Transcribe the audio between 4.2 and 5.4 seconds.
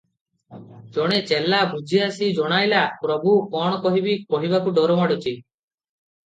କହିବାକୁ ଡର ମାଡୁଛି।